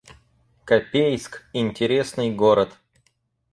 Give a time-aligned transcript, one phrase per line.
[0.65, 2.75] Копейск— интересный город